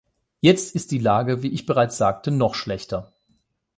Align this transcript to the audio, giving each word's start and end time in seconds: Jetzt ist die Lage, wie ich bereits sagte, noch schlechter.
Jetzt 0.39 0.73
ist 0.73 0.89
die 0.89 0.97
Lage, 0.97 1.43
wie 1.43 1.53
ich 1.53 1.67
bereits 1.67 1.95
sagte, 1.95 2.31
noch 2.31 2.55
schlechter. 2.55 3.13